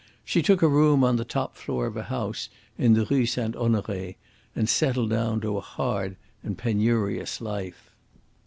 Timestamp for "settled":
4.67-5.11